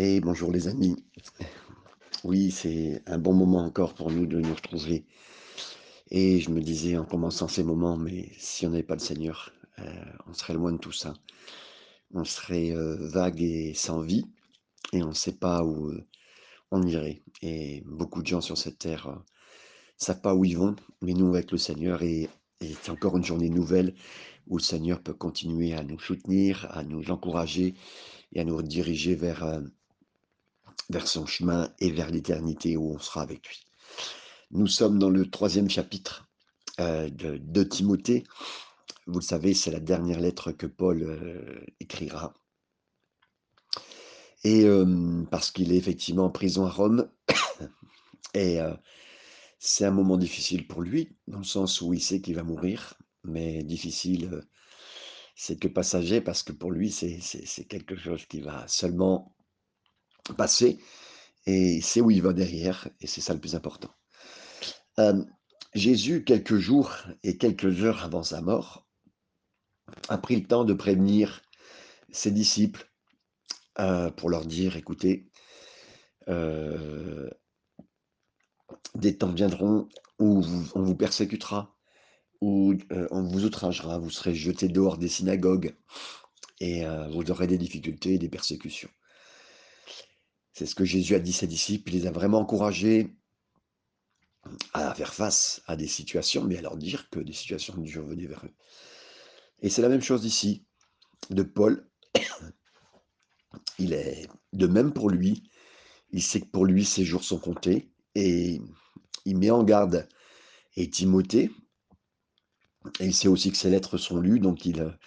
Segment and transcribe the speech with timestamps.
[0.00, 0.94] Et bonjour les amis.
[2.22, 5.04] Oui, c'est un bon moment encore pour nous de nous retrouver.
[6.12, 9.50] Et je me disais en commençant ces moments, mais si on n'avait pas le Seigneur,
[9.80, 11.14] euh, on serait loin de tout ça.
[12.14, 14.24] On serait euh, vague et sans vie,
[14.92, 16.06] et on ne sait pas où euh,
[16.70, 17.24] on irait.
[17.42, 19.18] Et beaucoup de gens sur cette terre ne
[19.96, 22.28] savent pas où ils vont, mais nous avec le Seigneur, et,
[22.60, 23.96] et c'est encore une journée nouvelle
[24.46, 27.74] où le Seigneur peut continuer à nous soutenir, à nous encourager
[28.32, 29.60] et à nous diriger vers
[30.88, 33.64] vers son chemin et vers l'éternité où on sera avec lui.
[34.50, 36.28] Nous sommes dans le troisième chapitre
[36.80, 38.24] euh, de, Timothée.
[39.06, 42.32] Vous le savez, c'est la dernière lettre que Paul euh, écrira.
[44.44, 47.10] Et euh, parce qu'il est effectivement en prison à Rome,
[48.34, 48.58] et
[49.58, 52.94] c'est un moment difficile pour lui, dans le sens où il sait qu'il va mourir,
[53.24, 54.42] mais difficile,
[55.34, 59.34] c'est que passager, parce que pour lui, c'est quelque chose qui va seulement
[60.34, 60.78] passer
[61.46, 63.90] et c'est où il va derrière, et c'est ça le plus important.
[65.74, 68.86] Jésus, quelques jours et quelques heures avant sa mort,
[70.08, 71.42] a pris le temps de prévenir
[72.10, 72.90] ses disciples
[74.16, 75.30] pour leur dire, écoutez,
[78.94, 79.88] des temps viendront
[80.18, 80.44] où
[80.74, 81.76] on vous persécutera,
[82.40, 82.74] où
[83.10, 85.76] on vous outragera, vous serez jeté dehors des synagogues
[86.60, 88.90] et vous aurez des difficultés, des persécutions.
[90.58, 91.94] C'est ce que Jésus a dit à ses disciples.
[91.94, 93.14] Il les a vraiment encouragés
[94.74, 98.26] à faire face à des situations, mais à leur dire que des situations dures venaient
[98.26, 98.52] vers eux.
[99.62, 100.66] Et c'est la même chose ici,
[101.30, 101.88] de Paul.
[103.78, 105.48] Il est de même pour lui.
[106.10, 107.92] Il sait que pour lui, ses jours sont comptés.
[108.16, 108.60] Et
[109.26, 110.08] il met en garde
[110.74, 111.52] et Timothée.
[112.98, 114.98] Et il sait aussi que ses lettres sont lues, donc il,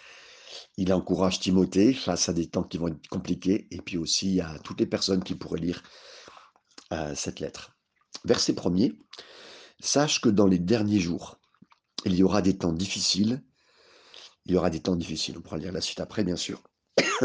[0.77, 4.57] il encourage Timothée face à des temps qui vont être compliqués, et puis aussi à
[4.63, 5.83] toutes les personnes qui pourraient lire
[6.93, 7.75] euh, cette lettre.
[8.25, 8.93] Verset premier,
[9.79, 11.39] sache que dans les derniers jours,
[12.05, 13.43] il y aura des temps difficiles.
[14.45, 16.63] Il y aura des temps difficiles, on pourra lire la suite après, bien sûr.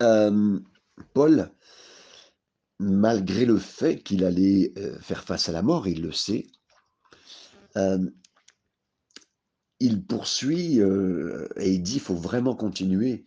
[0.00, 0.58] Euh,
[1.14, 1.52] Paul,
[2.80, 6.48] malgré le fait qu'il allait euh, faire face à la mort, il le sait,
[9.82, 13.24] il poursuit et il dit il faut vraiment continuer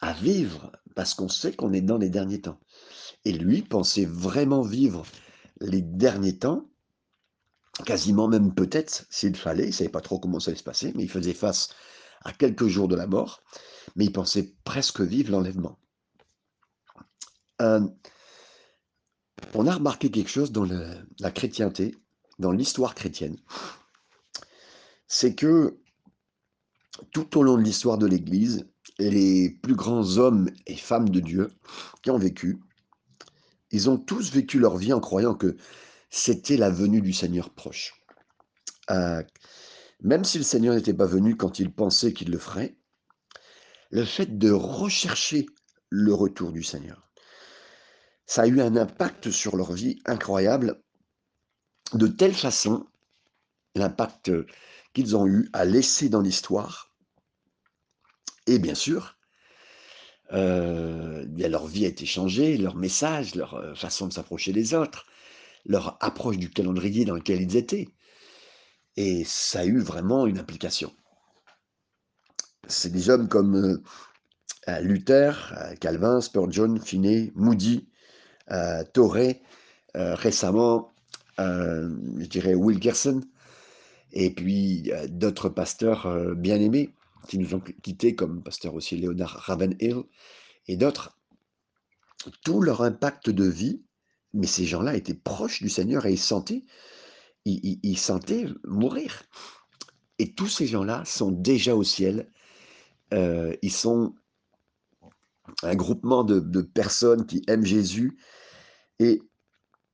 [0.00, 2.58] à vivre parce qu'on sait qu'on est dans les derniers temps.
[3.24, 5.04] Et lui pensait vraiment vivre
[5.60, 6.70] les derniers temps,
[7.84, 10.92] quasiment même peut-être s'il fallait, il ne savait pas trop comment ça allait se passer,
[10.94, 11.68] mais il faisait face
[12.24, 13.42] à quelques jours de la mort,
[13.94, 15.78] mais il pensait presque vivre l'enlèvement.
[17.60, 17.92] on
[19.66, 21.94] a remarqué quelque chose dans la chrétienté,
[22.38, 23.36] dans l'histoire chrétienne
[25.08, 25.78] c'est que
[27.12, 28.66] tout au long de l'histoire de l'Église,
[28.98, 31.50] les plus grands hommes et femmes de Dieu
[32.02, 32.58] qui ont vécu,
[33.70, 35.56] ils ont tous vécu leur vie en croyant que
[36.10, 37.94] c'était la venue du Seigneur proche.
[38.90, 39.22] Euh,
[40.02, 42.76] même si le Seigneur n'était pas venu quand ils pensaient qu'il le ferait,
[43.90, 45.46] le fait de rechercher
[45.90, 47.10] le retour du Seigneur,
[48.26, 50.82] ça a eu un impact sur leur vie incroyable,
[51.94, 52.86] de telle façon,
[53.74, 54.30] l'impact
[54.92, 56.94] qu'ils ont eu à laisser dans l'histoire.
[58.46, 59.18] Et bien sûr,
[60.32, 65.06] euh, leur vie a été changée, leur message, leur euh, façon de s'approcher des autres,
[65.64, 67.88] leur approche du calendrier dans lequel ils étaient.
[68.96, 70.92] Et ça a eu vraiment une implication.
[72.66, 73.82] C'est des hommes comme
[74.68, 77.88] euh, Luther, Calvin, Spurgeon, Finney, Moody,
[78.92, 79.42] Torrey,
[79.94, 80.94] récemment,
[81.38, 83.22] je dirais Wilkerson,
[84.12, 86.94] et puis d'autres pasteurs bien aimés
[87.28, 90.02] qui nous ont quittés, comme pasteur aussi Léonard Ravenhill
[90.66, 91.18] et d'autres.
[92.44, 93.82] Tout leur impact de vie,
[94.32, 96.64] mais ces gens-là étaient proches du Seigneur et ils sentaient,
[97.44, 99.22] ils, sentaient mourir.
[100.18, 102.30] Et tous ces gens-là sont déjà au ciel.
[103.12, 104.14] ils sont
[105.62, 108.18] un groupement de, de, personnes qui aiment Jésus.
[108.98, 109.22] Et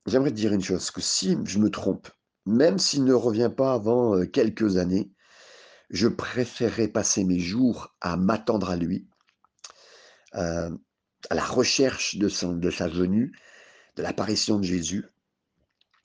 [0.05, 2.09] j'aimerais te dire une chose, que si je me trompe,
[2.45, 5.11] même s'il ne revient pas avant quelques années,
[5.89, 9.07] je préférerais passer mes jours à m'attendre à lui,
[10.33, 10.69] à
[11.31, 13.33] la recherche de, sa venue,
[13.95, 15.05] de l'apparition de Jésus,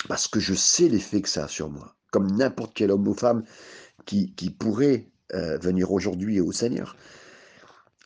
[0.08, 3.14] parce que je sais l'effet que ça a sur moi, comme n'importe quel homme ou
[3.14, 3.44] femme
[4.06, 6.96] qui, pourrait venir aujourd'hui au Seigneur.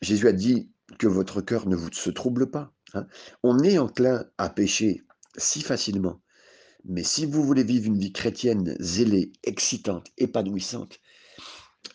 [0.03, 2.73] Jésus a dit que votre cœur ne vous se trouble pas.
[2.93, 3.07] Hein.
[3.43, 5.03] On est enclin à pécher
[5.37, 6.21] si facilement
[6.85, 11.01] mais si vous voulez vivre une vie chrétienne zélée, excitante, épanouissante,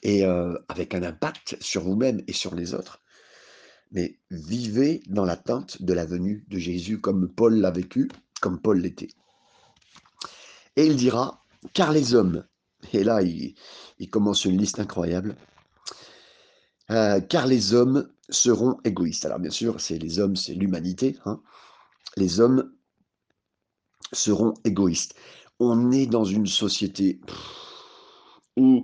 [0.03, 3.01] et avec un impact sur vous-même et sur les autres,
[3.91, 8.09] mais vivez dans l'attente de la venue de Jésus comme Paul l'a vécu,
[8.39, 9.09] comme Paul l'était.
[10.75, 11.43] Et il dira,
[11.73, 12.45] car les hommes,
[12.93, 13.55] et là il,
[14.09, 15.35] commence une liste incroyable,
[16.91, 19.25] euh, car les hommes seront égoïstes.
[19.25, 21.17] Alors bien sûr, c'est les hommes, c'est l'humanité.
[21.25, 21.41] Hein.
[22.15, 22.71] Les hommes
[24.13, 25.15] seront égoïstes.
[25.59, 27.19] On est dans une société
[28.57, 28.83] où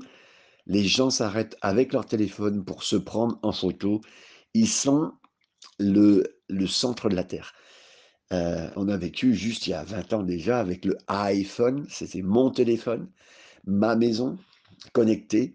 [0.67, 4.01] les gens s'arrêtent avec leur téléphone pour se prendre en photo.
[4.53, 5.11] Ils sont
[5.79, 7.53] le, le centre de la Terre.
[8.33, 12.23] Euh, on a vécu juste il y a 20 ans déjà avec le iPhone, c'était
[12.23, 13.07] mon téléphone,
[13.65, 14.37] ma maison
[14.93, 15.53] connectée,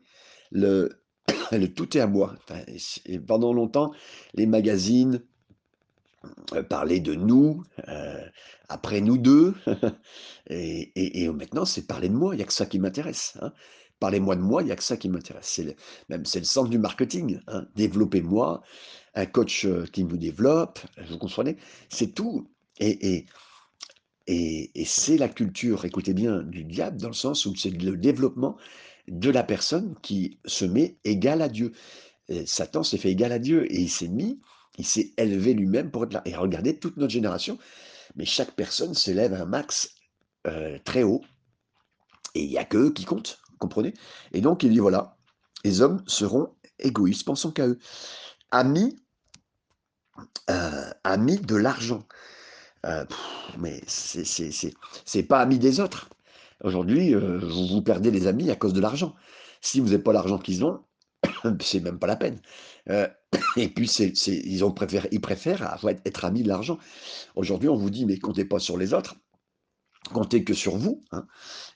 [0.53, 1.03] le,
[1.53, 2.37] le tout est à moi.
[3.07, 3.93] et pendant longtemps,
[4.35, 5.21] les magazines
[6.53, 8.23] euh, parlaient de nous, euh,
[8.69, 9.55] après nous deux,
[10.51, 13.39] et, maintenant c'est parler de moi, il n'y a que ça qui m'intéresse.
[13.41, 13.53] Hein.
[14.01, 15.47] Parlez-moi de moi, il n'y a que ça qui m'intéresse.
[15.47, 15.77] C'est
[16.09, 17.41] même c'est le centre du marketing.
[17.47, 17.67] Hein.
[17.75, 18.63] Développez-moi,
[19.15, 20.79] un coach qui nous développe,
[21.09, 21.57] vous comprenez
[21.89, 22.49] C'est tout.
[22.79, 23.27] Et,
[24.27, 28.57] et, c'est la culture, écoutez bien, du diable, dans le sens où c'est le développement
[29.09, 31.73] de la personne qui se met égal à Dieu.
[32.47, 34.41] Satan s'est fait égal à Dieu et il s'est mis,
[34.81, 36.23] il s'est élevé lui-même pour être là.
[36.25, 37.59] Et regardez toute notre génération,
[38.17, 39.95] mais chaque personne s'élève un max
[40.47, 41.23] euh, très haut
[42.35, 43.95] et il n'y a que eux qui comptent, comprenez?
[44.33, 45.17] Et donc il dit voilà,
[45.65, 47.79] les hommes seront égoïstes, pensons qu'à eux.
[48.51, 48.97] Amis,
[50.49, 52.05] euh, amis de l'argent.
[52.87, 53.05] Euh,
[53.59, 56.09] mais c'est pas ami des autres.
[56.63, 59.15] Aujourd'hui, euh, vous, vous perdez les amis à cause de l'argent.
[59.61, 60.83] Si vous n'avez pas l'argent qu'ils ont,
[61.61, 62.41] c'est même pas la peine.
[62.89, 63.09] Euh,
[63.57, 66.79] et puis, ils, préfèrent être, amis de l'argent.
[67.35, 69.17] Aujourd'hui, on vous dit, mais comptez pas sur les autres,
[70.13, 71.05] comptez que sur vous.
[71.13, 71.27] Hein.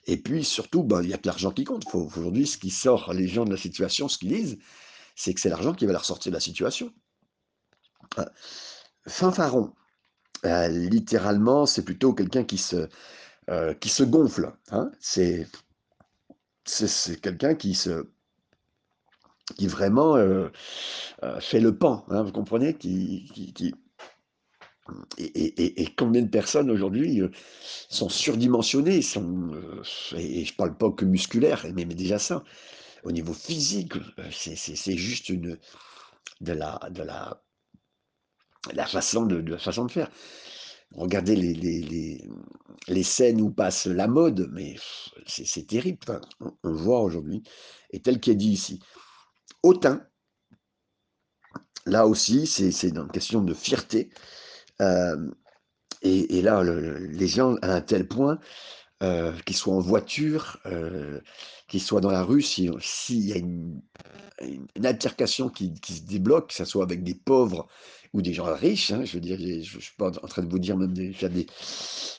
[0.05, 1.83] Et puis, surtout, ben, il n'y a que l'argent qui compte.
[1.93, 4.57] Aujourd'hui, ce qui sort les gens de la situation, ce qu'ils disent,
[5.15, 6.91] c'est que c'est l'argent qui va leur sortir de la situation.
[9.07, 9.73] Fanfaron,
[10.45, 12.87] euh, littéralement, c'est plutôt quelqu'un qui se,
[13.49, 14.53] euh, gonfle.
[14.71, 14.91] Hein.
[14.99, 15.47] C'est,
[17.21, 18.09] quelqu'un qui se
[19.57, 20.49] qui vraiment euh,
[21.39, 23.29] fait le pan, hein, vous comprenez qui,
[25.17, 27.21] Et, combien de personnes aujourd'hui
[27.89, 29.51] sont surdimensionnées sont,
[30.17, 32.43] Et je ne parle pas que musculaire, mais, déjà ça.
[33.03, 33.93] Au niveau physique,
[34.31, 35.59] c'est juste de
[36.41, 36.79] la,
[38.87, 39.57] façon de,
[39.89, 40.09] faire.
[40.91, 42.27] Regardez les, les,
[42.87, 44.75] les, scènes où passe la mode, mais
[45.27, 45.99] c'est terrible.
[46.39, 47.43] on, voit aujourd'hui,
[47.91, 48.79] et tel qu'est dit ici.
[49.63, 49.99] Autant,
[51.85, 54.09] là aussi, c'est une question de fierté.
[54.81, 55.31] Euh,
[56.01, 58.39] et, là, les gens, à un tel point,
[59.03, 61.19] euh, qu'ils soient en voiture, euh,
[61.67, 63.81] qu'ils soient dans la rue, s'il y a une,
[64.41, 67.67] une altercation qui, se débloque, que ce soit avec des pauvres
[68.13, 70.49] ou des gens riches, hein, je veux dire, je ne suis pas en train de
[70.49, 71.11] vous dire même des,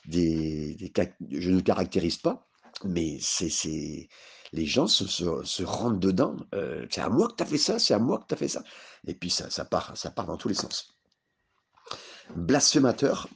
[0.05, 0.91] des, des,
[1.31, 2.46] je ne caractérise pas,
[2.83, 4.09] mais c'est
[4.53, 6.35] les gens se, se, rendent dedans.
[6.53, 8.37] Euh, c'est à moi que tu as fait ça, c'est à moi que tu as
[8.37, 8.63] fait ça.
[9.05, 10.95] Et puis ça, part, ça part dans tous les sens.
[12.35, 13.27] Blasphémateur,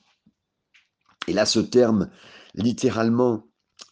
[1.28, 2.10] et là ce terme,
[2.54, 3.44] littéralement,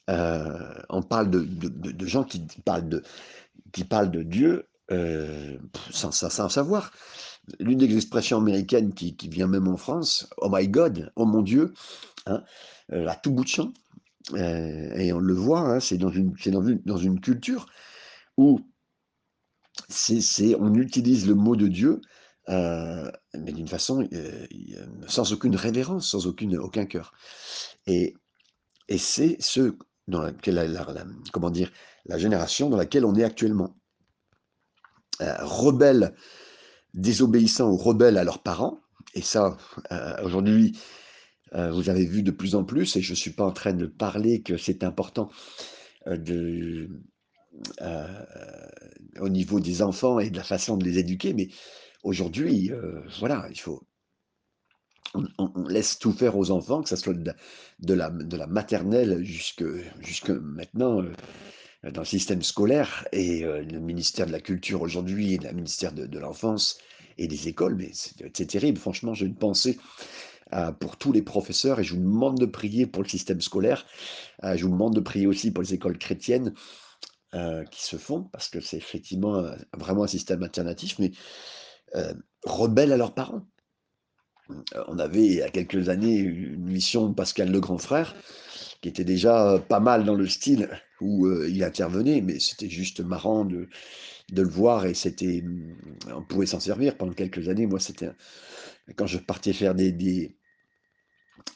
[0.10, 5.58] euh, on parle de, gens qui parlent de, Dieu euh,
[5.92, 6.92] sans, savoir
[7.60, 11.74] l'une des expressions américaines qui, vient même en France, oh my God, oh mon Dieu,
[12.26, 12.44] hein,
[12.92, 13.72] à tout bout de champ.
[14.34, 17.66] Euh, et on le voit, hein, c'est dans une, dans, une, dans une culture
[18.38, 18.60] où
[19.88, 22.02] c'est, on utilise le mot de Dieu,
[22.50, 24.08] euh, mais d'une façon
[25.08, 27.14] sans aucune révérence, sans aucune, aucun cœur.
[27.88, 28.16] Et,
[28.88, 29.76] et c'est ce
[30.08, 30.32] dans la,
[31.32, 31.72] comment dire,
[32.06, 33.76] la génération dans laquelle on est actuellement.
[35.20, 36.16] rebelle
[36.94, 38.80] désobéissants ou rebelles à leurs parents.
[39.14, 39.58] Et ça,
[39.92, 40.80] euh, aujourd'hui,
[41.56, 43.74] euh, vous avez vu de plus en plus, et je ne suis pas en train
[43.74, 45.30] de parler que c'est important
[46.08, 46.90] euh, de,
[49.20, 51.50] au niveau des enfants et de la façon de les éduquer, mais
[52.04, 52.72] aujourd'hui,
[53.20, 53.84] voilà, il faut.
[55.16, 59.64] On, laisse tout faire aux enfants, que ce soit de, la, de maternelle jusque,
[60.30, 61.02] maintenant
[61.86, 65.94] euh, dans le système scolaire et euh, le ministère de la Culture aujourd'hui le ministère
[65.94, 66.78] de, l'Enfance
[67.18, 68.78] et des écoles, mais c'est terrible.
[68.78, 70.29] Franchement, j'ai une pensée euh,
[70.80, 73.86] pour tous les professeurs et je vous demande de prier pour le système scolaire.
[74.44, 76.54] je vous demande de prier aussi pour les écoles chrétiennes
[77.72, 79.44] qui se font parce que c'est effectivement
[79.78, 81.12] vraiment un système alternatif, mais
[82.46, 83.46] rebelles à leurs parents.
[84.88, 88.16] On avait il y a quelques années une mission de Pascal le grand frère
[88.82, 90.70] qui était déjà pas mal dans le style
[91.02, 93.70] où il intervenait, mais c'était juste marrant de,
[94.32, 95.76] de le voir et c'était, mmh,
[96.16, 97.68] on pouvait s'en servir pendant quelques années.
[97.68, 98.10] Moi, c'était
[98.96, 99.92] quand je partais faire des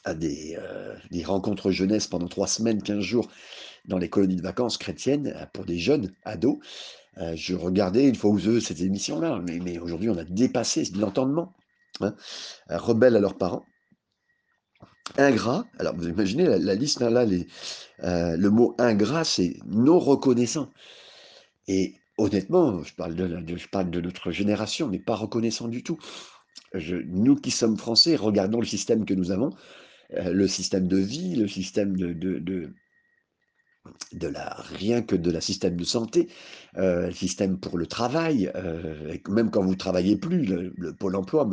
[0.04, 3.28] à des, euh, des rencontres jeunesse pendant trois semaines, 15 jours
[3.86, 6.58] dans les colonies de vacances chrétiennes euh, pour des jeunes ados.
[7.18, 10.84] Euh, je regardais une fois ou deux ces émissions-là, mais, mais aujourd'hui on a dépassé
[10.96, 11.52] l'entendement.
[12.00, 12.12] Hein.
[12.68, 13.64] rebelles à leurs parents,
[15.16, 15.64] ingrat.
[15.78, 17.46] Alors vous imaginez la, liste hein, là, les,
[18.02, 20.72] le mot ingrat c'est non reconnaissant.
[21.68, 25.98] Et honnêtement, je parle de, je parle de notre génération, mais pas reconnaissant du tout.
[26.74, 29.50] Nous qui sommes français, regardons le système que nous avons,
[30.10, 32.74] le système de vie, le système de, de,
[34.12, 36.28] de, la, rien que de la système de santé,
[36.76, 41.48] euh, le système pour le travail, euh, même quand vous travaillez plus, le, pôle emploi,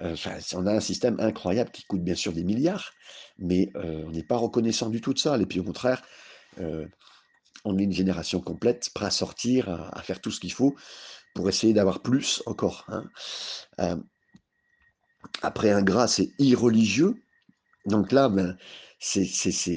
[0.00, 2.92] on a un système incroyable qui coûte bien sûr des milliards,
[3.38, 5.36] mais on n'est pas reconnaissant du tout de ça.
[5.38, 6.02] Et puis au contraire,
[7.64, 10.76] on est une génération complète, prête à sortir, à, faire tout ce qu'il faut
[11.34, 12.86] pour essayer d'avoir plus encore.
[12.88, 14.00] Hein.
[15.42, 17.22] après, un gras, c'est irreligieux.
[17.88, 18.56] Donc là, ben,
[18.98, 19.24] c'est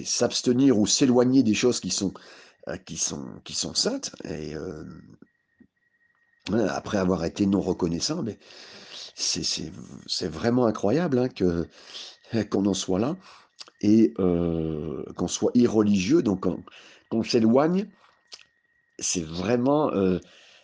[0.05, 2.13] s'abstenir ou s'éloigner des choses qui sont,
[2.67, 4.11] euh, qui sont, qui sont saintes.
[4.25, 4.83] Et euh,
[6.69, 8.37] après avoir été non reconnaissant, mais
[9.15, 11.29] c'est vraiment incroyable hein,
[12.49, 13.15] qu'on en soit là
[13.81, 16.45] et euh, qu'on soit irreligieux, donc
[17.09, 17.87] qu'on s'éloigne.
[18.99, 19.91] C'est vraiment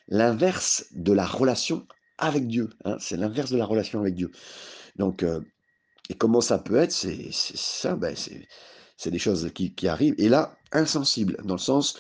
[0.08, 1.88] l'inverse de la relation
[2.20, 2.70] avec Dieu.
[2.86, 4.32] Hein, c'est l'inverse de la relation avec Dieu.
[4.98, 5.24] Donc,
[6.10, 8.16] et comment ça peut être C'est ça, ben
[8.98, 10.16] c'est des choses qui, arrivent.
[10.18, 11.98] Et là, insensible, dans le sens,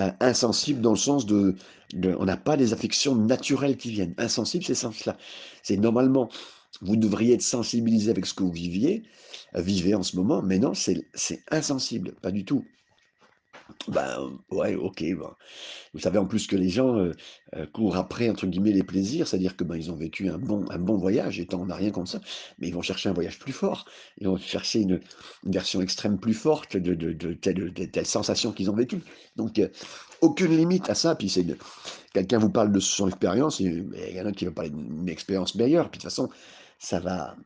[0.00, 1.56] euh, dans le sens de,
[2.18, 4.14] on n'a pas des affections naturelles qui viennent.
[4.18, 5.16] Insensible, c'est sens-là.
[5.62, 6.28] C'est normalement,
[6.80, 9.02] vous devriez être sensibilisé avec ce que vous viviez,
[9.56, 12.64] euh, vivez en ce moment, mais non, c'est insensible, pas du tout.
[13.88, 15.02] Ben ouais, ok.
[15.02, 15.34] Ben.
[15.94, 17.10] Vous savez en plus que les gens
[17.72, 20.78] courent après entre guillemets les plaisirs, c'est-à-dire que ben, ils ont vécu un bon, un
[20.78, 22.20] bon voyage, et on n'a rien contre ça,
[22.58, 23.84] mais ils vont chercher un voyage plus fort,
[24.18, 25.00] ils vont chercher une,
[25.44, 29.02] version extrême plus forte de, de, de, telle, sensation qu'ils ont vécu.
[29.36, 29.60] Donc
[30.20, 31.14] aucune limite à ça.
[31.14, 31.46] Puis c'est
[32.14, 35.54] quelqu'un vous parle de son expérience, il y en a qui va parler d'une expérience
[35.54, 35.90] meilleure.
[35.90, 36.30] Puis de toute façon,
[36.78, 37.36] ça va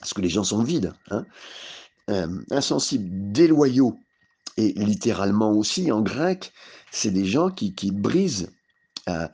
[0.00, 1.26] parce que les gens sont vides, hein.
[2.50, 3.98] insensibles, déloyaux
[4.56, 6.52] et littéralement aussi en grec,
[6.90, 8.50] c'est des gens qui, qui brisent,
[9.08, 9.28] euh,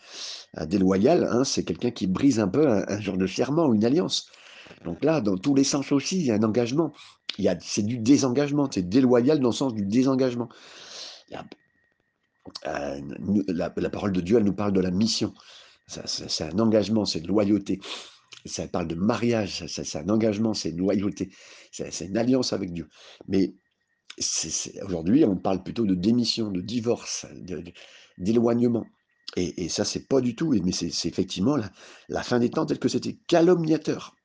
[0.67, 4.31] déloyal, hein, c'est quelqu'un qui brise un peu un, genre de serment, une alliance.
[4.85, 6.93] Donc là, dans tous les sens aussi, il y a un engagement.
[7.61, 10.49] C'est du désengagement, c'est déloyal dans le sens du désengagement.
[12.67, 13.01] Euh,
[13.49, 15.35] la, parole de Dieu, elle nous parle de la mission.
[15.89, 17.81] c'est un engagement, c'est une loyauté.
[18.47, 21.31] Ça parle de mariage, c'est un engagement, c'est une loyauté.
[21.73, 22.89] C'est une alliance avec Dieu.
[23.29, 23.55] Mais
[24.83, 27.27] Aujourd'hui, on parle plutôt de démission, de divorce,
[28.19, 28.87] d'éloignement.
[29.37, 31.59] Et, ça, c'est pas du tout, mais c'est effectivement
[32.09, 34.17] la, fin des temps telle que c'était calomniateur.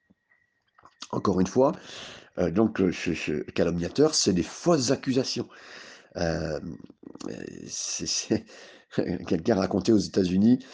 [1.11, 1.73] Encore une fois,
[2.37, 2.93] euh, donc euh,
[3.53, 5.49] calomniateur, c'est des fausses accusations.
[6.15, 6.59] Euh,
[9.27, 10.65] quelqu'un racontait aux États-Unis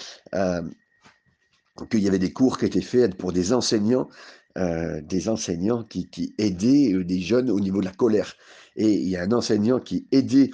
[1.91, 4.09] qu'il y avait des cours qui étaient faits pour des enseignants,
[4.57, 8.35] des enseignants qui, qui aidaient des jeunes au niveau de la colère.
[8.75, 10.49] Et il y a un enseignant qui aidait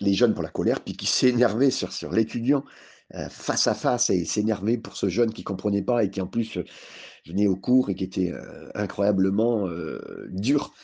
[0.00, 2.64] les jeunes pour la colère, puis qui s'énervait sur, sur l'étudiant
[3.14, 6.26] euh, face à face et s'énervait pour ce jeune qui comprenait pas et qui en
[6.26, 6.64] plus euh,
[7.24, 9.68] venait au cours et qui était euh, incroyablement
[10.30, 10.74] dur.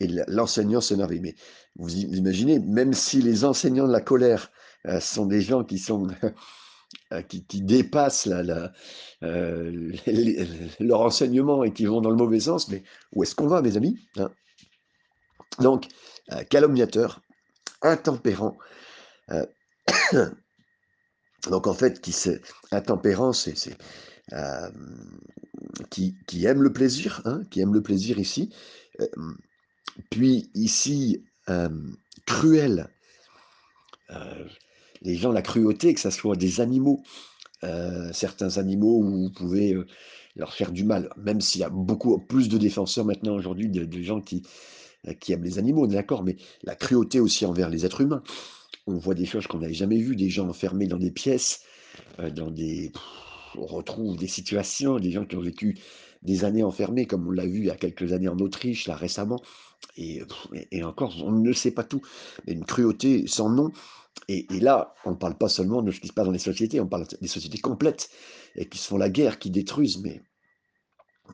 [0.00, 1.20] Et l'enseignant s'énervait.
[1.20, 1.34] Mais
[1.76, 4.50] vous imaginez, même si les enseignants de la colère
[5.00, 6.06] sont des gens qui sont
[7.28, 8.72] qui, qui, dépassent la, la,
[10.80, 13.76] leur enseignement et qui vont dans le mauvais sens, mais où est-ce qu'on va, mes
[13.76, 14.30] amis hein?
[15.60, 15.88] Donc,
[16.32, 17.20] euh, calomniateur,
[17.82, 18.58] intempérant.
[19.30, 19.46] Euh,
[21.50, 22.40] donc en fait, qui c'est
[22.70, 23.76] intempérant, c'est
[24.32, 24.70] euh,
[25.90, 28.54] qui, qui, aime le plaisir, hein, qui aime le plaisir ici.
[30.10, 31.24] puis ici,
[32.26, 32.88] cruel.
[35.02, 37.02] Les gens, la cruauté, que ce soit des animaux,
[38.12, 39.76] certains animaux où vous pouvez
[40.38, 44.02] leur faire du mal, même s'il y a beaucoup plus de défenseurs maintenant aujourd'hui, de,
[44.02, 44.42] gens qui,
[45.06, 48.22] euh, qui aiment les animaux, d'accord, mais la cruauté aussi envers les êtres humains.
[48.86, 51.62] On voit des choses qu'on n'avait jamais vues, des gens enfermés dans des pièces,
[52.20, 52.92] euh, dans des...
[53.56, 55.78] On retrouve des situations, des gens qui ont vécu
[56.22, 58.94] des années enfermés, comme on l'a vu il y a quelques années en Autriche, là
[58.94, 59.40] récemment,
[59.96, 60.22] et,
[60.70, 62.02] et encore, on ne sait pas tout,
[62.46, 63.72] mais une cruauté sans nom.
[64.28, 66.80] Et, là, on ne parle pas seulement de ce qui se passe dans les sociétés,
[66.80, 68.10] on parle des sociétés complètes,
[68.56, 70.22] et qui se font la guerre, qui détruisent, mais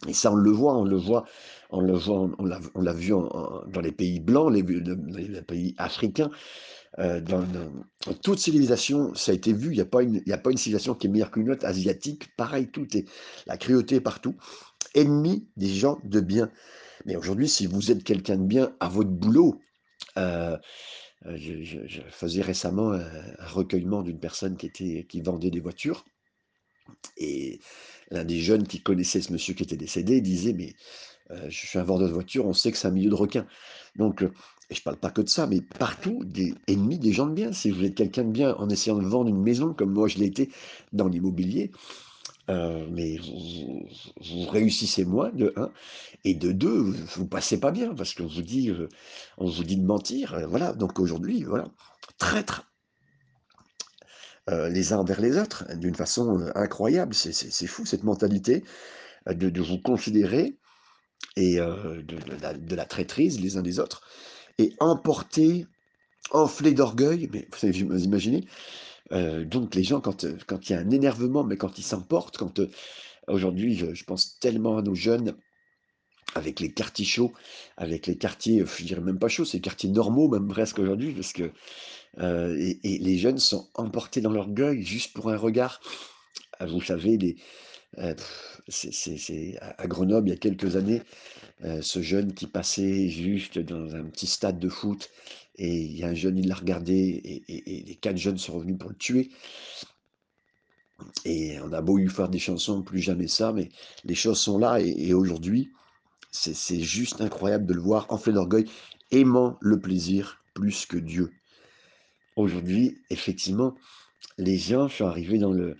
[0.08, 1.24] et ça, on le voit, on le voit,
[1.70, 6.30] on le voit, on l'a vu dans les pays blancs, les, les pays africains.
[6.98, 10.22] euh, dans, dans- toute civilisation, ça a été vu, il n'y a, pas une-
[10.56, 13.04] civilisation qui est meilleure qu'une autre, asiatique, pareil, tout est,
[13.46, 14.34] la cruauté est partout,
[14.94, 16.50] ennemi des gens de bien.
[17.06, 19.60] Mais aujourd'hui, si vous êtes quelqu'un de bien à votre boulot,
[20.18, 20.56] euh,
[21.26, 23.04] je, je- faisais récemment un,
[23.40, 26.04] recueillement d'une personne qui, était, qui vendait des voitures,
[27.16, 27.60] et
[28.10, 30.74] l'un des jeunes qui connaissait ce monsieur qui était décédé disait, mais
[31.30, 33.46] euh, je suis un vendeur de voitures, on sait que c'est un milieu de requins.
[33.96, 34.32] Donc, euh,
[34.70, 37.52] je parle pas que de ça, mais partout, des ennemis des gens de bien.
[37.52, 40.18] Si vous êtes quelqu'un de bien en essayant de vendre une maison, comme moi je
[40.18, 40.50] l'ai été
[40.92, 41.72] dans l'immobilier,
[42.50, 45.70] euh, mais vous, réussissez moins, de un,
[46.24, 48.88] et de deux, vous, vous passez pas bien, parce qu'on vous dit, euh,
[49.38, 50.34] on vous dit de mentir.
[50.34, 51.68] euh, voilà, donc aujourd'hui, voilà,
[52.18, 52.70] traître
[54.46, 57.14] les uns envers les autres, d'une façon incroyable.
[57.14, 58.62] C'est fou, cette mentalité
[59.26, 60.58] de, vous considérer
[61.36, 64.02] et de, la, de traîtrise les uns des autres,
[64.58, 65.66] et emporter,
[66.30, 68.46] enflé d'orgueil, mais vous savez, vous imaginez,
[69.12, 71.82] euh, donc les gens, quand euh, quand il y a un énervement, mais quand ils
[71.82, 72.70] s'emportent, quand euh,
[73.28, 75.36] aujourd'hui, je, pense tellement à nos jeunes,
[76.34, 77.32] avec les quartiers chauds,
[77.76, 81.12] avec les quartiers, je dirais même pas chauds, c'est les quartiers normaux, même presque aujourd'hui,
[81.12, 81.52] parce que
[82.16, 85.80] les jeunes sont emportés dans l'orgueil juste pour un regard.
[86.58, 87.36] Ah, Vous savez,
[87.96, 91.02] à Grenoble, il y a quelques années,
[91.80, 95.10] ce jeune qui passait juste dans un petit stade de foot,
[95.56, 98.78] et il y a un jeune, il l'a regardé, et, les quatre jeunes sont revenus
[98.78, 99.30] pour le tuer.
[101.24, 103.68] Et on a beau lui faire des chansons, plus jamais ça, mais
[104.04, 105.70] les choses sont là, et, aujourd'hui,
[106.30, 108.64] c'est c'est juste incroyable de le voir enflé d'orgueil,
[109.10, 111.32] aimant le plaisir plus que Dieu.
[112.36, 113.74] Aujourd'hui, effectivement,
[114.38, 115.76] les gens sont arrivés dans le,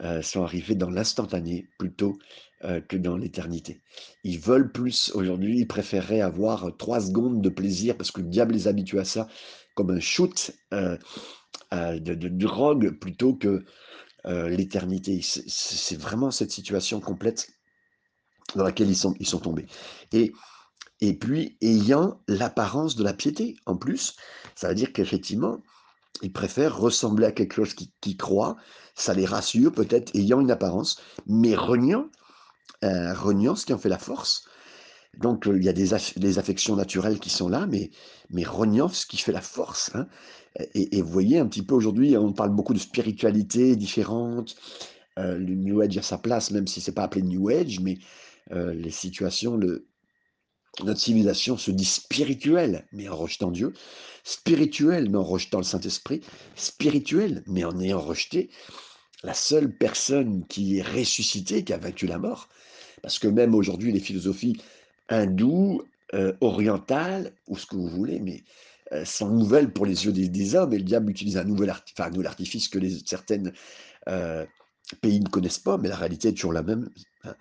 [0.00, 2.18] euh, sont arrivés dans l'instantané plutôt
[2.64, 3.82] euh, que dans l'éternité.
[4.22, 8.54] Ils veulent plus aujourd'hui, ils préféreraient avoir trois secondes de plaisir parce que le diable
[8.54, 9.28] les habitue à ça,
[9.74, 10.96] comme un shoot euh,
[11.74, 13.66] euh, de, drogue plutôt que
[14.24, 15.20] l'éternité.
[15.22, 17.50] C'est vraiment cette situation complète
[18.56, 19.66] dans laquelle ils sont, ils sont tombés.
[20.12, 20.32] Et,
[21.02, 24.16] et puis, ayant l'apparence de la piété en plus,
[24.54, 25.58] ça veut dire qu'effectivement,
[26.22, 28.56] ils préfèrent ressembler à quelque chose qui croit,
[28.94, 32.08] ça les rassure peut-être, ayant une apparence, mais reniant,
[32.82, 33.14] euh,
[33.54, 34.44] qui en fait la force.
[35.18, 37.90] Donc il y a des, aff- des affections naturelles qui sont là, mais,
[38.30, 39.90] mais reniant ce qui fait la force.
[39.94, 40.06] hein.
[40.74, 44.54] Et, vous voyez un petit peu aujourd'hui, on parle beaucoup de spiritualité différente,
[45.18, 47.98] euh, le New Age a sa place, même si c'est pas appelé New Age, mais
[48.52, 49.58] euh, les situations,
[50.84, 53.72] notre civilisation se dit spirituelle, mais en rejetant Dieu,
[54.22, 56.20] spirituelle, mais en rejetant le Saint-Esprit,
[56.54, 58.50] spirituelle, mais en ayant rejeté
[59.24, 62.48] la seule personne qui est ressuscitée, qui a vaincu la mort.
[63.04, 64.56] Parce que même aujourd'hui, les philosophies
[65.10, 65.82] hindoues,
[66.14, 68.44] euh, orientales, ou ce que vous voulez, mais
[68.92, 71.92] euh, sont nouvelles pour les yeux des, hommes, et le diable utilise un nouvel, arti-
[71.98, 73.52] enfin, nouvel artifice que les, certaines
[74.08, 74.46] euh,
[75.02, 76.88] pays ne connaissent pas, mais la réalité est toujours la même,
[77.24, 77.34] hein,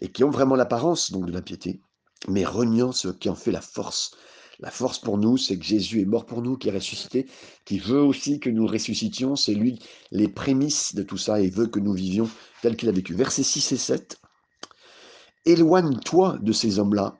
[0.00, 1.80] et qui ont vraiment l'apparence donc de la piété,
[2.26, 4.16] mais reniant ce qui en fait la force.
[4.58, 7.26] La force pour nous, c'est que Jésus est mort pour nous, qui est ressuscité,
[7.64, 9.36] qui veut aussi que nous ressuscitions.
[9.36, 9.78] C'est lui
[10.10, 12.28] les prémices de tout ça et veut que nous vivions
[12.62, 13.14] tel qu'il a vécu.
[13.14, 14.18] Versets 6 et 7.
[15.46, 17.18] Éloigne-toi de ces hommes-là.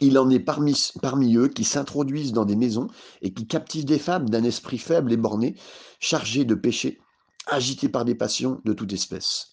[0.00, 2.88] Il en est parmi, eux qui s'introduisent dans des maisons
[3.20, 5.54] et qui captivent des femmes d'un esprit faible et borné,
[6.00, 7.00] chargées de péché,
[7.46, 9.52] agitées par des passions de toute espèce.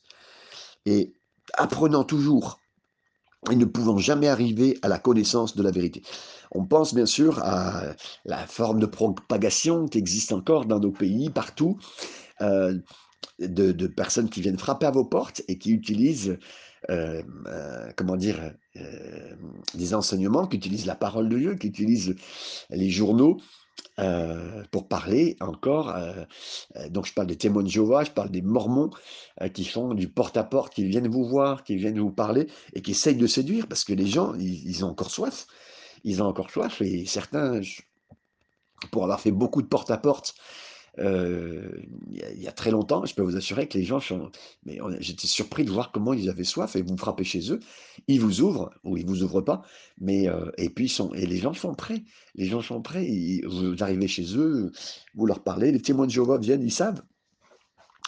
[0.88, 1.14] Et
[1.54, 2.60] apprenant toujours
[3.52, 6.02] et ne pouvant jamais arriver à la connaissance de la vérité.
[6.52, 7.94] On pense bien sûr à
[8.26, 11.78] la forme de propagation qui existe encore dans nos pays, partout,
[12.42, 12.76] euh,
[13.38, 16.38] de personnes qui viennent frapper à vos portes et qui utilisent,
[16.90, 19.36] euh, euh, comment dire, euh,
[19.74, 22.16] des enseignements, qui utilisent la parole de Dieu, qui utilisent
[22.70, 23.40] les journaux
[24.72, 25.94] pour parler encore.
[26.90, 28.92] donc je parle des témoins de Jéhovah, je parle des Mormons
[29.54, 33.18] qui font du porte-à-porte, qui viennent vous voir, qui viennent vous parler et qui essayent
[33.18, 35.48] de séduire parce que les gens, ils, ont encore soif.
[36.06, 37.62] Ils ont encore soif et certains,
[38.92, 43.14] pour avoir fait beaucoup de porte-à-porte euh, il y, il y a très longtemps, je
[43.16, 44.32] peux vous assurer que les gens sont.
[44.66, 47.60] Mais j'étais surpris de voir comment ils avaient soif et vous frappez chez eux,
[48.08, 49.62] ils vous ouvrent ou ils vous ouvrent pas,
[50.00, 52.04] mais et puis ils sont et les gens sont prêts,
[52.36, 53.08] les gens sont prêts.
[53.46, 54.72] vous arrivez chez eux,
[55.16, 57.02] vous leur parlez, les témoins de Jéhovah viennent, ils savent,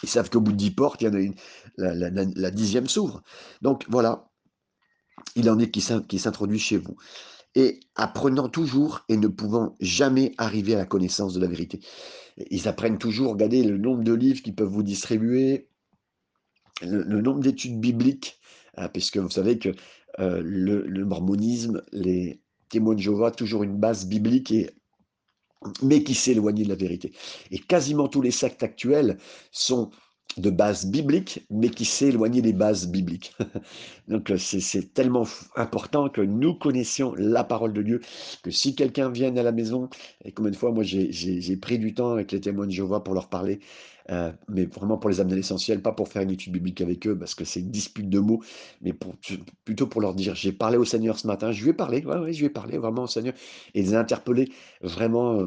[0.02, 1.34] ils savent qu'au bout de dix portes, il y en a une,
[1.76, 3.22] la, la- dixième s'ouvre.
[3.62, 4.30] Donc voilà,
[5.36, 5.80] il en est qui
[6.18, 6.96] s'introduit chez vous
[7.54, 11.80] et apprenant toujours et ne pouvant jamais arriver à la connaissance de la vérité.
[12.50, 15.68] Ils apprennent toujours, regardez le nombre de livres qu'ils peuvent vous distribuer,
[16.80, 18.38] le, nombre d'études bibliques,
[18.76, 19.70] hein, puisque vous savez que
[20.18, 24.52] euh, le, mormonisme, les témoins de Jéhovah, toujours une base biblique
[25.82, 27.12] mais qui s'éloignait de la vérité.
[27.50, 29.18] Et quasiment tous les sectes actuels
[29.50, 29.90] sont
[30.36, 33.36] de base biblique, mais qui s'est éloigné des bases bibliques.
[34.08, 38.00] Donc euh, c'est tellement important que nous connaissions la parole de Dieu,
[38.42, 39.88] que si quelqu'un vient à la maison,
[40.24, 43.14] et combien de fois moi j'ai pris du temps avec les témoins de Jéhovah pour
[43.14, 43.60] leur parler,
[44.10, 47.06] euh, mais vraiment pour les amener à l'essentiel, pas pour faire une étude biblique avec
[47.06, 48.42] eux, parce que c'est une dispute de mots,
[48.80, 48.94] mais
[49.64, 52.18] plutôt pour leur dire, j'ai parlé au Seigneur ce matin, je lui ai parlé, ouais,
[52.18, 53.34] ouais, je lui ai parlé vraiment au Seigneur,
[53.74, 55.46] et les interpeller vraiment euh,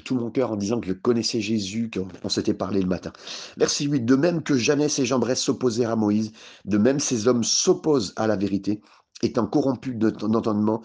[0.00, 3.12] tout mon cœur en disant que je connaissais Jésus, qu'on s'était parlé le matin.
[3.56, 6.32] Verset 8, de même que Jeannès et Jambres s'opposèrent à Moïse,
[6.64, 8.80] de même ces hommes s'opposent à la vérité,
[9.22, 10.82] étant corrompus d'entendement,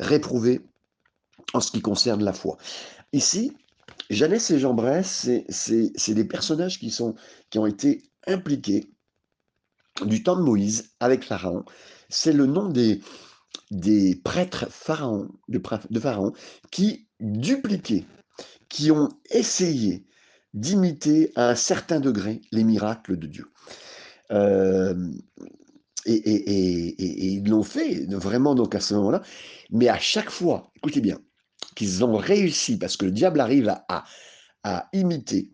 [0.00, 0.60] réprouvés
[1.52, 2.56] en ce qui concerne la foi.
[3.12, 3.52] Ici,
[4.10, 6.94] Jeannès et Jambres, c'est des personnages qui,
[7.56, 8.90] ont été impliqués
[10.04, 11.64] du temps de Moïse avec Pharaon.
[12.08, 13.00] C'est le nom des,
[14.24, 16.32] prêtres pharaons, de, de Pharaon
[16.70, 18.04] qui dupliquaient
[18.68, 20.04] qui ont essayé
[20.54, 23.52] d'imiter à un certain degré les miracles de Dieu.
[24.32, 24.94] Euh,
[26.06, 29.22] et, ils l'ont fait vraiment donc à ce moment-là,
[29.70, 31.18] mais à chaque fois, écoutez bien,
[31.74, 34.04] qu'ils ont réussi, parce que le diable arrive à,
[34.62, 35.50] à, imiter,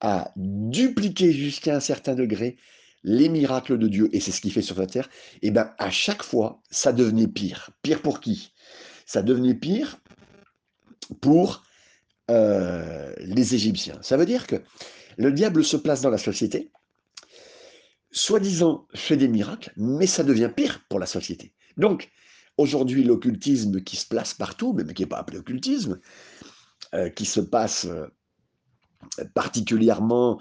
[0.00, 2.56] à dupliquer jusqu'à un certain degré
[3.02, 5.08] les miracles de Dieu, et c'est ce qu'il fait sur la terre,
[5.42, 7.70] et bien à chaque fois, ça devenait pire.
[7.82, 8.52] Pire pour qui?
[9.06, 9.98] Ça devenait pire
[11.20, 11.62] pour
[12.30, 13.98] euh, les Égyptiens.
[14.02, 14.56] Ça veut dire que
[15.16, 16.70] le diable se place dans la société,
[18.10, 21.52] soi-disant fait des miracles, mais ça devient pire pour la société.
[21.76, 22.10] Donc,
[22.56, 26.00] aujourd'hui, l'occultisme qui se place partout, mais qui n'est pas appelé occultisme,
[26.94, 28.06] euh, qui se passe euh,
[29.34, 30.40] particulièrement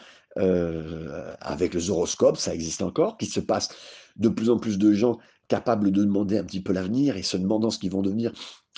[1.40, 3.70] avec les horoscopes, ça existe encore, qui se passe
[4.18, 7.38] de plus en plus de gens capables de demander un petit peu l'avenir et se
[7.38, 8.32] demandant ce qu'ils vont devenir,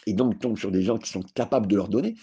[0.06, 2.16] et donc tombent sur des gens qui sont capables de leur donner.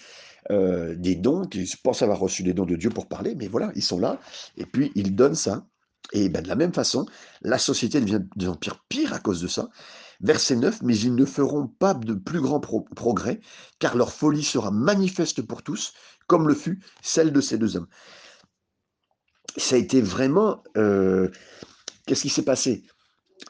[0.50, 3.72] Euh, des dons, qui pensent avoir reçu des dons de Dieu pour parler, mais voilà,
[3.74, 4.20] ils sont là,
[4.58, 5.66] et puis ils donnent ça.
[6.12, 7.06] Et ben, de la même façon,
[7.40, 9.70] la société devient de pire, pire à cause de ça.
[10.20, 13.40] Verset 9, mais ils ne feront pas de plus grands progrès,
[13.78, 15.94] car leur folie sera manifeste pour tous,
[16.26, 17.88] comme le fut celle de ces deux hommes.
[19.56, 20.62] Ça a été vraiment...
[20.76, 21.30] Euh,
[22.06, 22.84] qu'est-ce qui s'est passé?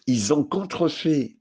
[0.06, 1.38] Ils ont contrefait,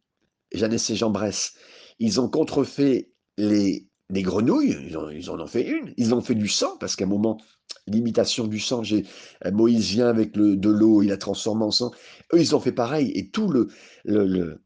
[0.54, 1.54] Jeannès et Jean Bresse,
[2.00, 5.94] ils ont contrefait les, grenouilles, ils en, ont fait une.
[5.98, 7.40] Ils ont fait du sang, parce qu'à un moment,
[7.88, 11.92] l'imitation du sang, euh, Moïse vient avec de l'eau, il la transforme en sang.
[12.34, 13.12] Eux, ils ont fait pareil.
[13.16, 13.70] Et tout le,
[14.06, 14.64] le,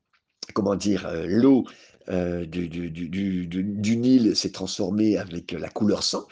[0.53, 1.65] comment dire, euh, l'eau
[2.09, 6.25] euh, du, Nil s'est transformée avec la couleur sang.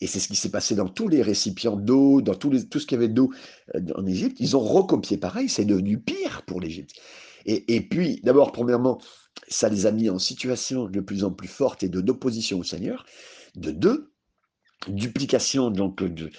[0.00, 2.92] Et c'est ce qui s'est passé dans tous les récipients d'eau, dans tout, ce qu'il
[2.92, 3.32] y avait d'eau
[3.94, 4.36] en Égypte.
[4.40, 5.48] Ils ont recopié pareil.
[5.48, 6.92] C'est devenu pire pour l'Égypte.
[7.46, 9.00] Et, et puis, d'abord, premièrement,
[9.48, 12.64] ça les a mis en situation de plus en plus forte et de d'opposition au
[12.64, 13.06] Seigneur.
[13.54, 14.10] De deux,
[14.88, 16.30] duplication donc de,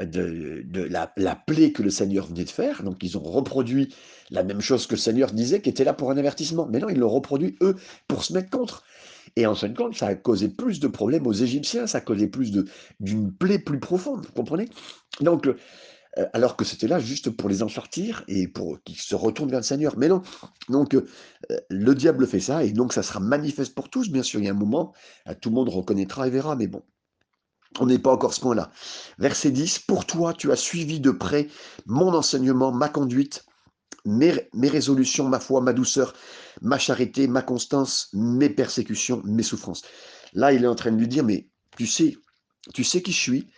[0.00, 2.82] de, la, la, plaie que le Seigneur venait de faire.
[2.82, 3.94] Donc ils ont reproduit
[4.30, 6.66] la même chose que le Seigneur disait, qui était là pour un avertissement.
[6.70, 7.76] Mais non, ils l'ont reproduit, eux,
[8.08, 8.84] pour se mettre contre.
[9.36, 12.00] Et en fin de compte, ça a causé plus de problèmes aux Égyptiens, ça a
[12.00, 12.52] causé plus
[13.00, 14.68] d'une plaie plus profonde, vous comprenez?
[15.20, 15.48] Donc
[16.18, 19.50] euh, alors que c'était là juste pour les en sortir et pour qu'ils se retournent
[19.50, 19.96] vers le Seigneur.
[19.98, 20.22] Mais non,
[20.68, 21.04] donc euh,
[21.70, 24.10] le diable fait ça et donc ça sera manifeste pour tous.
[24.10, 24.92] Bien sûr, il y a un moment,
[25.28, 26.82] euh, tout le monde reconnaîtra et verra, mais bon.
[27.80, 28.70] On n'est pas encore ce point-là.
[29.18, 31.48] Verset 10, Pour toi, tu as suivi de près
[31.86, 33.44] mon enseignement, ma conduite,
[34.04, 36.14] mes, résolutions, ma foi, ma douceur,
[36.60, 39.82] ma charité, ma constance, mes persécutions, mes souffrances.
[40.34, 42.16] Là, il est en train de lui dire, mais tu sais,
[42.72, 43.48] tu sais qui je suis,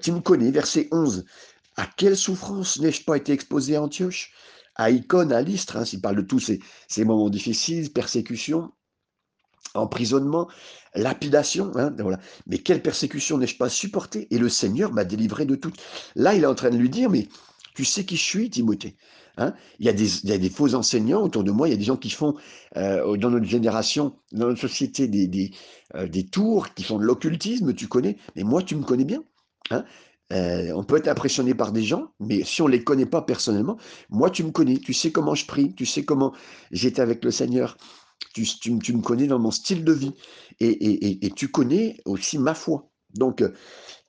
[0.00, 1.24] tu me connais, verset 11,
[1.76, 4.32] à quelle souffrance n'ai-je pas été exposé à Antioche
[4.76, 8.70] À Icône, à Lystre, hein, s'il parle de tous ces, moments difficiles, persécution,
[9.74, 10.48] emprisonnement,
[10.94, 11.72] lapidation.
[11.76, 11.94] Hein.
[12.46, 15.76] Mais quelle persécution n'ai-je pas supporté Et le Seigneur m'a délivré de toutes.
[16.14, 17.28] Là, il est en train de lui dire, mais
[17.74, 18.96] tu sais qui je suis, Timothée
[19.36, 19.54] Hein?
[19.80, 22.10] Il, y a des, faux enseignants autour de moi, il y a des gens qui
[22.10, 22.36] font
[22.76, 25.10] euh, dans notre génération, dans notre société,
[25.96, 29.24] euh, des tours, qui font de l'occultisme, tu connais, mais moi tu me connais bien.
[29.70, 29.84] Hein?
[30.32, 33.22] Euh, on peut être impressionné par des gens, mais si on ne les connaît pas
[33.22, 33.76] personnellement,
[34.08, 36.32] moi tu me connais, tu sais comment je prie, tu sais comment
[36.70, 37.76] j'étais avec le Seigneur,
[38.32, 40.12] tu, me connais dans mon style de vie,
[40.60, 42.90] et, tu connais aussi ma foi.
[43.14, 43.52] Donc, euh,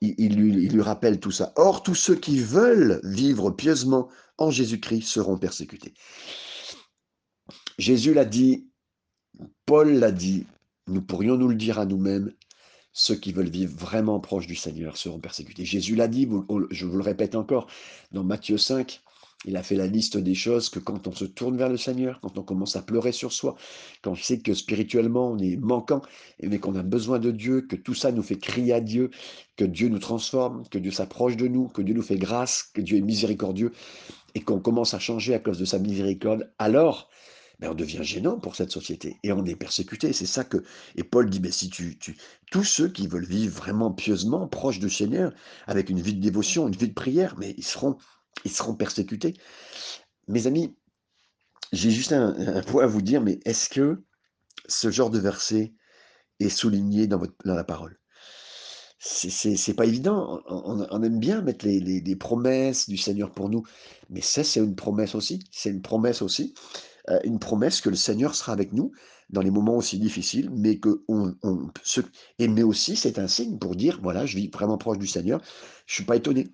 [0.00, 1.52] il, lui, rappelle tout ça.
[1.56, 5.94] Or, tous ceux qui veulent vivre pieusement en Jésus-Christ seront persécutés.
[7.78, 8.68] Jésus l'a dit,
[9.64, 10.46] Paul l'a dit,
[10.86, 12.32] nous pourrions nous le dire à nous-mêmes,
[12.92, 15.64] ceux qui veulent vivre vraiment proche du Seigneur seront persécutés.
[15.64, 16.28] Jésus l'a dit,
[16.70, 17.66] je vous le répète encore,
[18.10, 19.02] dans Matthieu 5,
[19.44, 22.20] Il a fait la liste des choses que quand on se tourne vers le Seigneur,
[22.20, 23.54] quand on commence à pleurer sur soi,
[24.02, 26.02] quand on sait que spirituellement on est manquant,
[26.42, 29.10] mais qu'on a besoin de Dieu, que tout ça nous fait crier à Dieu,
[29.56, 32.80] que Dieu nous transforme, que Dieu s'approche de nous, que Dieu nous fait grâce, que
[32.80, 33.72] Dieu est miséricordieux,
[34.34, 37.08] et qu'on commence à changer à cause de sa miséricorde, alors
[37.58, 40.12] ben, on devient gênant pour cette société et on est persécuté.
[40.12, 40.58] C'est ça que.
[40.96, 42.16] Et Paul dit mais si tu, tu.
[42.50, 45.32] Tous ceux qui veulent vivre vraiment pieusement, proches du Seigneur,
[45.66, 47.96] avec une vie de dévotion, une vie de prière, mais ils seront,
[48.44, 49.34] ils seront persécutés.
[50.28, 50.76] Mes amis,
[51.72, 54.04] j'ai juste un, point à vous dire, mais est-ce que
[54.68, 55.74] ce genre de verset
[56.40, 57.98] est souligné dans, votre, dans la parole?
[58.98, 60.42] C'est pas évident.
[60.46, 63.62] On, aime bien mettre les, les, promesses du Seigneur pour nous,
[64.10, 65.44] mais ça, c'est une promesse aussi.
[65.52, 66.54] C'est une promesse aussi
[67.10, 68.92] euh, une promesse que le Seigneur sera avec nous
[69.30, 71.34] dans les moments aussi difficiles, mais que on,
[71.82, 72.00] se,
[72.38, 75.40] et mais aussi c'est un signe pour dire voilà, je vis vraiment proche du Seigneur.
[75.86, 76.48] Je suis pas étonné,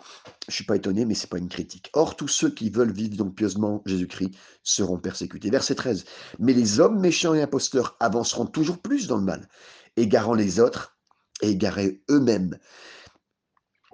[0.49, 1.91] je suis pas étonné, mais c'est pas une critique.
[1.93, 5.51] Or tous ceux qui veulent vivre donc pieusement Jésus-Christ seront persécutés.
[5.51, 6.05] Verset 13.
[6.39, 9.49] Mais les hommes méchants et imposteurs avanceront toujours plus dans le mal,
[9.97, 10.97] égarant les autres
[11.43, 12.59] et égarés eux-mêmes.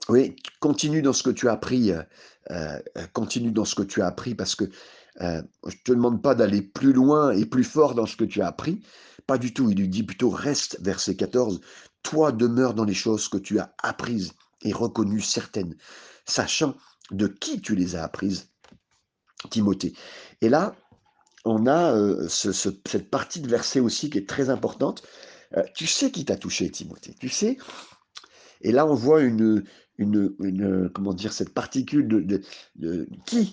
[0.08, 2.02] Oui, continue dans ce que tu as appris, euh,
[2.50, 2.78] euh,
[3.12, 4.64] continue dans ce que tu as appris parce que
[5.20, 8.24] euh, je ne te demande pas d'aller plus loin et plus fort dans ce que
[8.24, 8.82] tu as appris.
[9.26, 9.70] Pas du tout.
[9.70, 11.60] Il lui dit plutôt reste, verset 14.
[12.02, 15.76] Toi demeure dans les choses que tu as apprises et reconnues certaines,
[16.24, 16.76] sachant
[17.10, 18.48] de qui tu les as apprises,
[19.50, 19.94] Timothée.
[20.40, 20.74] Et là,
[21.44, 25.02] on a euh, cette partie de verset aussi qui est très importante.
[25.56, 27.14] Euh, tu sais qui t'a touché, Timothée.
[27.18, 27.56] Tu sais.
[28.60, 29.64] Et là, on voit une,
[30.94, 32.42] comment dire, cette particule de
[33.26, 33.52] qui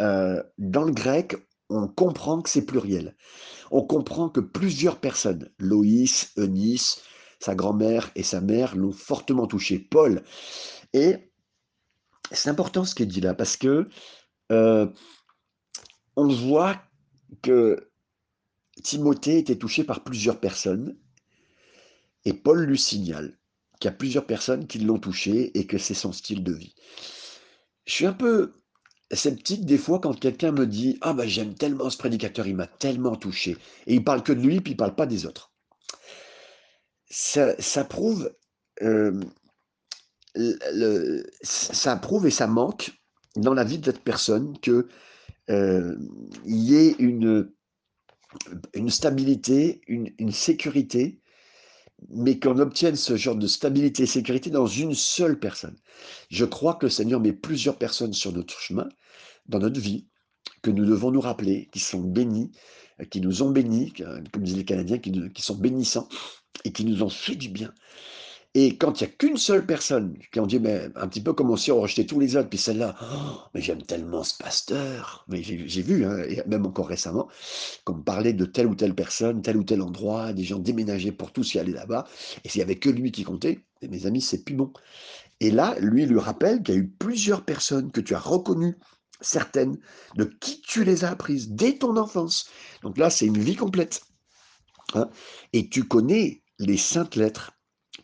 [0.00, 1.36] euh, dans le grec,
[1.70, 3.16] on comprend que c'est pluriel.
[3.70, 7.02] On comprend que plusieurs personnes, Loïs, Eunice,
[7.40, 10.22] sa grand-mère et sa mère l'ont fortement touché, Paul.
[10.92, 11.32] Et
[12.32, 13.88] c'est important ce qui est dit là, parce que
[14.50, 14.86] euh,
[16.16, 16.80] on voit
[17.42, 17.90] que
[18.82, 20.96] Timothée était touché par plusieurs personnes,
[22.24, 23.38] et Paul lui signale
[23.78, 26.74] qu'il y a plusieurs personnes qui l'ont touché et que c'est son style de vie.
[27.86, 28.57] Je suis un peu
[29.12, 32.66] sceptique des fois quand quelqu'un me dit Ah ben j'aime tellement ce prédicateur, il m'a
[32.66, 33.56] tellement touché.
[33.86, 35.52] Et il parle que de lui, puis il parle pas des autres.
[37.10, 38.34] Ça, prouve.
[38.82, 39.20] Euh,
[41.42, 42.92] ça prouve et ça manque
[43.36, 44.88] dans la vie de cette personne que
[45.50, 45.96] euh,
[46.44, 47.50] y ait une,
[48.74, 51.20] une stabilité, une, une sécurité
[52.08, 55.76] mais qu'on obtienne ce genre de stabilité et sécurité dans une seule personne.
[56.30, 58.88] Je crois que le Seigneur met plusieurs personnes sur notre chemin,
[59.46, 60.06] dans notre vie,
[60.62, 62.52] que nous devons nous rappeler, qui sont bénis,
[63.10, 66.08] qui nous ont bénis, comme disent les Canadiens, qui, qui sont bénissants
[66.64, 67.72] et qui nous ont fait du bien.
[68.60, 71.32] Et quand il n'y a qu'une seule personne qui en dit, mais un petit peu
[71.32, 75.24] comme on rejetait tous les autres, puis celle-là, oh, mais j'aime tellement ce pasteur.
[75.28, 77.28] Mais j'ai vu, hein, même encore récemment,
[77.84, 81.30] qu'on parlait de telle ou telle personne, tel ou tel endroit, des gens déménageaient pour
[81.30, 82.08] tous y aller là-bas,
[82.42, 84.72] et s'il n'y avait que lui qui comptait, mes amis, c'est plus bon.
[85.38, 88.76] Et là, lui lui rappelle qu'il y a eu plusieurs personnes que tu as reconnues,
[89.20, 89.78] certaines,
[90.16, 92.50] de qui tu les as apprises dès ton enfance.
[92.82, 94.02] Donc là, c'est une vie complète.
[94.94, 95.10] Hein.
[95.52, 97.52] et tu connais les saintes lettres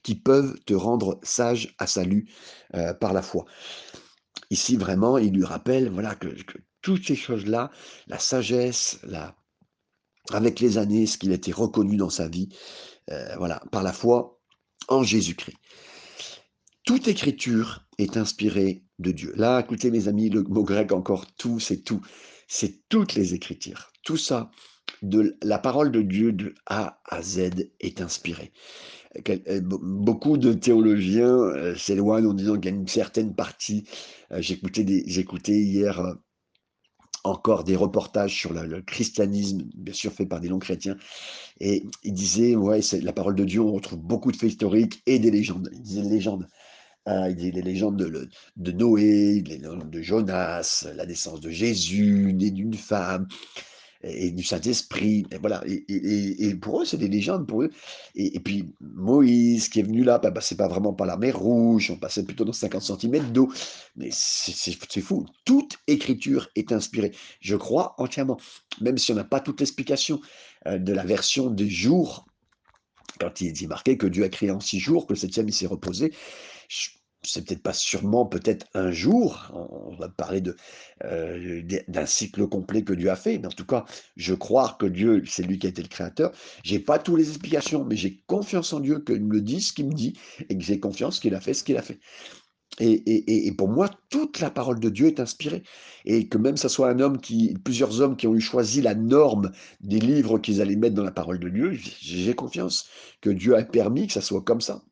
[0.05, 2.29] qui peuvent te rendre sage à salut
[2.75, 3.47] euh, par la foi.
[4.51, 6.29] Ici, vraiment, il lui rappelle voilà, que,
[6.83, 7.71] toutes ces choses-là,
[8.07, 9.01] la sagesse,
[10.31, 12.51] avec les années, ce qu'il a été reconnu dans sa vie,
[13.11, 14.39] euh, voilà, par la foi
[14.89, 15.57] en Jésus-Christ.
[16.85, 19.33] Toute écriture est inspirée de Dieu.
[19.37, 22.03] Là, écoutez mes amis, le mot grec encore, tout, c'est tout.
[22.47, 23.91] C'est toutes les écritures.
[24.03, 24.51] Tout ça,
[25.01, 28.53] de la parole de Dieu de A à Z est inspirée.
[29.29, 33.85] Euh, beaucoup de théologiens euh, s'éloignent en disant qu'il y a une certaine partie.
[34.33, 36.17] Euh, j'écoutais hier
[37.23, 40.97] encore des reportages sur le, christianisme, bien sûr fait par des non-chrétiens,
[41.59, 45.19] et ils disaient, ouais, la parole de Dieu, on retrouve beaucoup de faits historiques et
[45.19, 45.71] des légendes.
[45.73, 46.47] Légendes.
[47.07, 52.35] il disait les légendes de, de Noé, les légendes de Jonas, la naissance de Jésus,
[52.35, 53.27] né d'une femme,
[54.07, 55.27] et du Saint-Esprit.
[55.31, 55.63] Et voilà.
[55.67, 57.71] Et, pour eux, c'est des légendes pour eux.
[58.15, 61.39] Et, puis Moïse qui est venu là, bah, bah, c'est pas vraiment par la mer
[61.39, 63.53] Rouge, on passait plutôt dans 50 cm d'eau.
[63.97, 65.27] Mais c'est fou.
[65.45, 67.13] Toute écriture est inspirée.
[67.41, 68.39] Je crois entièrement.
[68.81, 70.21] Même si on n'a pas toute l'explication
[70.67, 72.27] euh, de la version des jours,
[73.21, 75.53] quand il est marqué que Dieu a créé en six jours, que le septième il
[75.55, 76.13] s'est reposé
[77.25, 80.43] c'est peut-être pas sûrement, peut-être un jour, on va parler
[81.05, 83.85] euh, d'un cycle complet que Dieu a fait, mais en tout cas,
[84.17, 86.33] je crois que Dieu, c'est lui qui a été le créateur.
[86.63, 89.87] J'ai pas toutes les explications, mais j'ai confiance en Dieu qu'il me dise ce qu'il
[89.87, 91.99] me dit, et que j'ai confiance qu'il a fait ce qu'il a fait.
[92.81, 95.63] Et, pour moi, toute la parole de Dieu est inspirée.
[96.05, 98.95] Et que même ça soit un homme qui, plusieurs hommes qui ont eu choisi la
[98.95, 102.89] norme des livres qu'ils allaient mettre dans la parole de Dieu, j'ai confiance
[103.21, 104.83] que Dieu a permis que ça soit comme ça.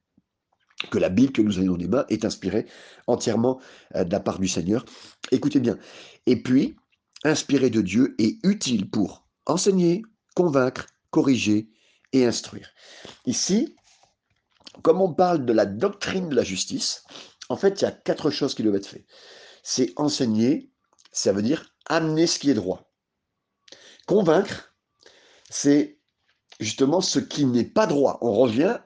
[0.91, 2.67] Que la Bible que nous avons dans les mains est inspirée
[3.07, 3.61] entièrement
[3.95, 4.85] euh, de la part du Seigneur.
[5.31, 5.79] Écoutez bien.
[6.27, 6.77] Et puis,
[7.25, 10.03] inspiré de Dieu est utile pour enseigner,
[10.35, 11.69] convaincre, corriger
[12.13, 12.71] et instruire.
[13.27, 13.77] Ici,
[14.83, 17.05] comme on parle de la doctrine de la justice,
[17.49, 19.07] en fait, il y a quatre choses qui doivent être faites.
[19.63, 20.71] C'est enseigner,
[21.13, 22.91] ça veut dire amener ce qui est droit.
[24.07, 24.75] Convaincre,
[25.51, 25.99] c'est
[26.59, 28.19] justement ce qui n'est pas droit.
[28.23, 28.79] On revient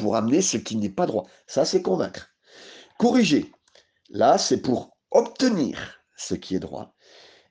[0.00, 1.26] pour amener ce qui n'est pas droit.
[1.46, 2.30] Ça, c'est convaincre.
[2.98, 3.52] Corriger,
[4.08, 6.94] là, c'est pour obtenir ce qui est droit.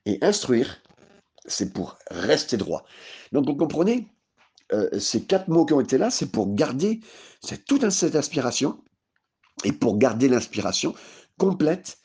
[0.04, 0.82] Et instruire,
[1.46, 2.84] c'est pour rester droit.
[3.32, 4.08] Donc, vous comprenez,
[4.72, 7.00] euh, ces quatre mots qui ont été là, c'est pour garder
[7.42, 8.82] c'est toute cette inspiration
[9.64, 10.94] et pour garder l'inspiration
[11.38, 11.98] complète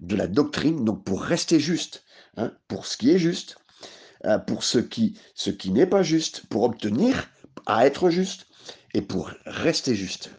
[0.00, 2.04] de la doctrine, donc pour rester juste,
[2.36, 3.56] hein, pour ce qui est juste,
[4.24, 5.14] euh, pour ce qui
[5.66, 7.30] n'est pas juste, pour obtenir
[7.66, 8.46] à être juste
[8.94, 10.30] et pour rester juste.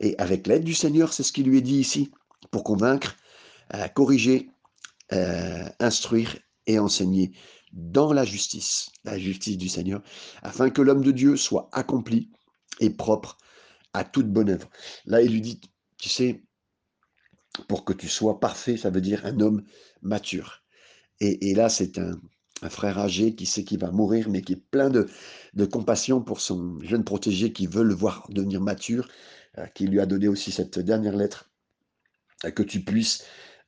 [0.00, 2.10] Et avec l'aide du Seigneur, c'est ce qui lui est dit ici,
[2.50, 3.16] pour convaincre,
[3.74, 4.50] euh, corriger,
[5.12, 7.32] euh, instruire et enseigner
[7.72, 10.02] dans la justice, la justice du Seigneur,
[10.42, 12.30] afin que l'homme de Dieu soit accompli
[12.80, 13.38] et propre
[13.92, 14.68] à toute bonne œuvre.
[15.04, 15.60] Là, il lui dit,
[15.98, 16.42] tu sais,
[17.68, 19.64] pour que tu sois parfait, ça veut dire un homme
[20.02, 20.62] mature.
[21.20, 22.20] Et, là, c'est un,
[22.70, 25.06] frère âgé qui sait qu'il va mourir, mais qui est plein de,
[25.66, 29.08] compassion pour son jeune protégé qui veut le voir devenir mature,
[29.58, 31.50] euh, qui lui a donné aussi cette dernière lettre,
[32.44, 33.24] euh, que tu puisses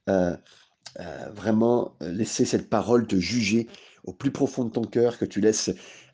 [0.08, 0.36] euh,
[1.32, 3.68] vraiment laisser cette parole te juger
[4.04, 5.70] au plus profond de ton cœur, que tu laisses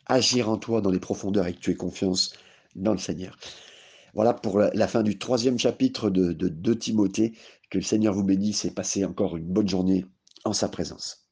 [0.07, 2.35] agir en toi dans les profondeurs et que tu aies confiance
[2.75, 3.39] dans le Seigneur.
[4.15, 7.33] Voilà pour la fin du troisième chapitre de, de, Timothée.
[7.71, 10.05] Que le Seigneur vous bénisse et passez encore une bonne journée
[10.45, 11.24] en sa présence.